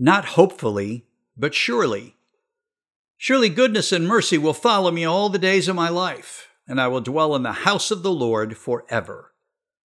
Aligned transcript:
not 0.00 0.24
hopefully, 0.24 1.04
but 1.36 1.54
surely. 1.54 2.16
Surely 3.18 3.50
goodness 3.50 3.92
and 3.92 4.08
mercy 4.08 4.38
will 4.38 4.54
follow 4.54 4.90
me 4.90 5.04
all 5.04 5.28
the 5.28 5.38
days 5.38 5.68
of 5.68 5.76
my 5.76 5.90
life, 5.90 6.48
and 6.66 6.80
I 6.80 6.88
will 6.88 7.02
dwell 7.02 7.36
in 7.36 7.42
the 7.42 7.52
house 7.52 7.90
of 7.90 8.02
the 8.02 8.10
Lord 8.10 8.56
forever. 8.56 9.34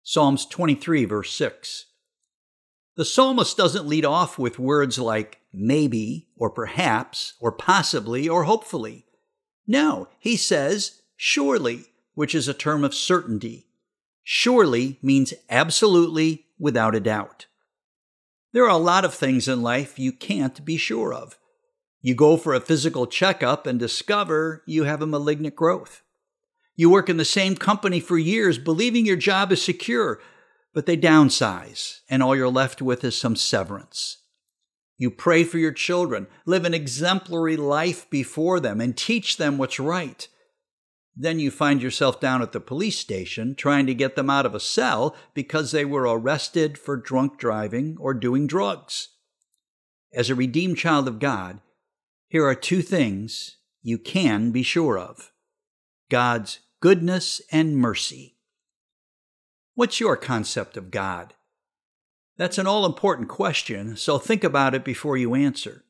Psalms 0.03 0.45
23, 0.45 1.05
verse 1.05 1.31
6. 1.31 1.85
The 2.97 3.05
psalmist 3.05 3.55
doesn't 3.55 3.87
lead 3.87 4.03
off 4.03 4.37
with 4.37 4.59
words 4.59 4.99
like 4.99 5.39
maybe, 5.53 6.27
or 6.35 6.49
perhaps, 6.49 7.35
or 7.39 7.53
possibly, 7.53 8.27
or 8.27 8.43
hopefully. 8.43 9.05
No, 9.65 10.09
he 10.19 10.35
says 10.35 11.03
surely, 11.15 11.85
which 12.15 12.35
is 12.35 12.49
a 12.49 12.53
term 12.53 12.83
of 12.83 12.93
certainty. 12.93 13.67
Surely 14.23 14.99
means 15.01 15.33
absolutely, 15.49 16.47
without 16.59 16.95
a 16.95 16.99
doubt. 16.99 17.45
There 18.53 18.65
are 18.65 18.69
a 18.69 18.77
lot 18.77 19.05
of 19.05 19.13
things 19.13 19.47
in 19.47 19.61
life 19.61 19.97
you 19.97 20.11
can't 20.11 20.63
be 20.65 20.77
sure 20.77 21.13
of. 21.13 21.37
You 22.01 22.15
go 22.15 22.35
for 22.35 22.53
a 22.53 22.59
physical 22.59 23.07
checkup 23.07 23.65
and 23.65 23.79
discover 23.79 24.63
you 24.65 24.83
have 24.83 25.01
a 25.01 25.07
malignant 25.07 25.55
growth. 25.55 26.01
You 26.75 26.89
work 26.89 27.09
in 27.09 27.17
the 27.17 27.25
same 27.25 27.55
company 27.55 27.99
for 27.99 28.17
years 28.17 28.57
believing 28.57 29.05
your 29.05 29.15
job 29.15 29.51
is 29.51 29.61
secure, 29.61 30.19
but 30.73 30.85
they 30.85 30.97
downsize 30.97 31.99
and 32.09 32.21
all 32.21 32.35
you're 32.35 32.49
left 32.49 32.81
with 32.81 33.03
is 33.03 33.15
some 33.15 33.35
severance. 33.35 34.17
You 34.97 35.11
pray 35.11 35.43
for 35.43 35.57
your 35.57 35.71
children, 35.71 36.27
live 36.45 36.65
an 36.65 36.73
exemplary 36.73 37.57
life 37.57 38.09
before 38.09 38.59
them, 38.59 38.81
and 38.81 38.95
teach 38.95 39.37
them 39.37 39.57
what's 39.57 39.79
right. 39.79 40.27
Then 41.15 41.39
you 41.39 41.51
find 41.51 41.81
yourself 41.81 42.19
down 42.19 42.41
at 42.41 42.51
the 42.51 42.59
police 42.59 42.97
station 42.97 43.55
trying 43.55 43.85
to 43.87 43.93
get 43.93 44.15
them 44.15 44.29
out 44.29 44.45
of 44.45 44.55
a 44.55 44.59
cell 44.59 45.15
because 45.33 45.71
they 45.71 45.85
were 45.85 46.03
arrested 46.03 46.77
for 46.77 46.95
drunk 46.95 47.37
driving 47.37 47.97
or 47.99 48.13
doing 48.13 48.47
drugs. 48.47 49.09
As 50.13 50.29
a 50.29 50.35
redeemed 50.35 50.77
child 50.77 51.07
of 51.07 51.19
God, 51.19 51.59
here 52.27 52.45
are 52.45 52.55
two 52.55 52.81
things 52.81 53.57
you 53.81 53.97
can 53.97 54.51
be 54.51 54.63
sure 54.63 54.97
of 54.97 55.31
God's 56.09 56.59
goodness 56.79 57.41
and 57.51 57.77
mercy. 57.77 58.37
What's 59.75 59.99
your 59.99 60.17
concept 60.17 60.77
of 60.77 60.91
God? 60.91 61.33
That's 62.37 62.57
an 62.57 62.67
all 62.67 62.85
important 62.85 63.29
question, 63.29 63.95
so 63.97 64.17
think 64.17 64.43
about 64.43 64.73
it 64.73 64.83
before 64.83 65.17
you 65.17 65.35
answer. 65.35 65.83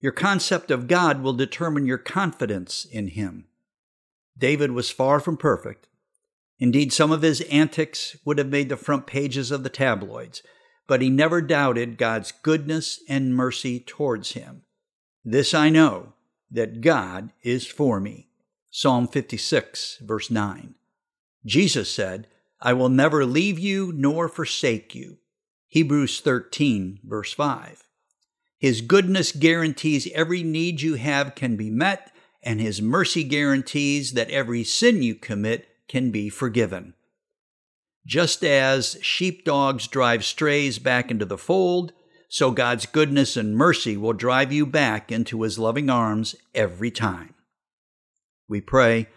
Your 0.00 0.12
concept 0.12 0.70
of 0.70 0.88
God 0.88 1.22
will 1.22 1.32
determine 1.32 1.86
your 1.86 1.98
confidence 1.98 2.84
in 2.84 3.08
Him. 3.08 3.46
David 4.38 4.72
was 4.72 4.90
far 4.90 5.20
from 5.20 5.36
perfect. 5.36 5.88
Indeed, 6.58 6.92
some 6.92 7.12
of 7.12 7.22
his 7.22 7.42
antics 7.42 8.16
would 8.24 8.38
have 8.38 8.48
made 8.48 8.68
the 8.68 8.76
front 8.76 9.06
pages 9.06 9.50
of 9.50 9.62
the 9.62 9.68
tabloids, 9.68 10.42
but 10.86 11.02
he 11.02 11.10
never 11.10 11.42
doubted 11.42 11.98
God's 11.98 12.32
goodness 12.32 13.00
and 13.08 13.34
mercy 13.34 13.80
towards 13.80 14.32
him. 14.32 14.62
This 15.24 15.52
I 15.52 15.68
know, 15.68 16.14
that 16.50 16.80
God 16.80 17.32
is 17.42 17.66
for 17.66 18.00
me. 18.00 18.28
Psalm 18.70 19.08
56, 19.08 19.98
verse 20.02 20.30
9. 20.30 20.74
Jesus 21.44 21.90
said, 21.90 22.28
I 22.60 22.72
will 22.72 22.88
never 22.88 23.24
leave 23.26 23.58
you 23.58 23.92
nor 23.94 24.28
forsake 24.28 24.94
you. 24.94 25.18
Hebrews 25.68 26.20
13, 26.20 27.00
verse 27.04 27.32
5. 27.32 27.82
His 28.58 28.80
goodness 28.80 29.32
guarantees 29.32 30.10
every 30.14 30.42
need 30.42 30.80
you 30.80 30.94
have 30.94 31.34
can 31.34 31.56
be 31.56 31.70
met 31.70 32.12
and 32.46 32.60
his 32.60 32.80
mercy 32.80 33.24
guarantees 33.24 34.12
that 34.12 34.30
every 34.30 34.62
sin 34.62 35.02
you 35.02 35.16
commit 35.16 35.66
can 35.88 36.12
be 36.12 36.28
forgiven. 36.28 36.94
Just 38.06 38.44
as 38.44 38.96
sheepdogs 39.02 39.88
drive 39.88 40.24
strays 40.24 40.78
back 40.78 41.10
into 41.10 41.24
the 41.24 41.36
fold, 41.36 41.92
so 42.28 42.52
God's 42.52 42.86
goodness 42.86 43.36
and 43.36 43.56
mercy 43.56 43.96
will 43.96 44.12
drive 44.12 44.52
you 44.52 44.64
back 44.64 45.10
into 45.10 45.42
his 45.42 45.58
loving 45.58 45.90
arms 45.90 46.36
every 46.54 46.90
time. 46.92 47.34
We 48.48 48.60
pray, 48.60 49.08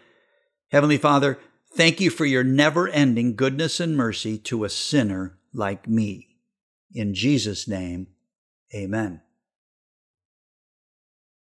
Heavenly 0.71 0.97
Father, 0.97 1.37
thank 1.75 2.01
you 2.01 2.09
for 2.09 2.25
your 2.25 2.43
never 2.43 2.87
ending 2.87 3.35
goodness 3.35 3.79
and 3.79 3.95
mercy 3.95 4.39
to 4.39 4.63
a 4.63 4.69
sinner 4.69 5.37
like 5.53 5.87
me. 5.87 6.29
In 6.93 7.13
Jesus' 7.13 7.67
name, 7.67 8.07
amen. 8.73 9.21